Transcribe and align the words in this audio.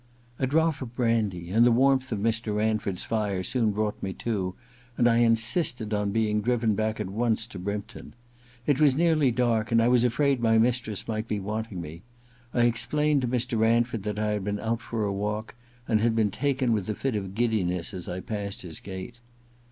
A 0.39 0.47
drop 0.47 0.81
of 0.81 0.95
brandy 0.95 1.51
and 1.51 1.63
the 1.63 1.71
warmth 1.71 2.11
of 2.11 2.17
Mr. 2.17 2.55
Ranford's 2.55 3.03
fire 3.03 3.43
soon 3.43 3.69
brought 3.69 4.01
me 4.01 4.13
to, 4.13 4.55
and 4.97 5.07
I 5.07 5.17
in 5.17 5.35
sisted 5.35 5.93
on 5.93 6.09
being 6.09 6.41
driven 6.41 6.73
back 6.73 6.99
at 6.99 7.07
once 7.07 7.45
to 7.45 7.59
Brympton. 7.59 8.07
IV 8.07 8.13
THE 8.15 8.71
LADY'S 8.83 8.95
MAID'S 8.95 8.95
BELL 8.95 9.09
153 9.45 9.45
It 9.45 9.45
was 9.45 9.45
nearly 9.45 9.53
dark, 9.53 9.71
and 9.71 9.79
I 9.79 9.87
was 9.87 10.03
afraid 10.03 10.39
my 10.39 10.57
mistress 10.57 11.07
might 11.07 11.27
be 11.27 11.39
wanting 11.39 11.81
me. 11.81 12.01
I 12.51 12.61
explained 12.63 13.21
to 13.21 13.27
Mr. 13.27 13.59
Ranford 13.59 14.01
that 14.01 14.17
I 14.17 14.31
had 14.31 14.43
been 14.43 14.59
out 14.59 14.81
for 14.81 15.05
a 15.05 15.13
walk 15.13 15.53
and 15.87 16.01
had 16.01 16.15
been 16.15 16.31
taken 16.31 16.73
with 16.73 16.89
a 16.89 16.95
fit 16.95 17.15
of 17.15 17.35
giddiness 17.35 17.93
as 17.93 18.09
I 18.09 18.21
passed 18.21 18.63
his 18.63 18.79
gate. 18.79 19.19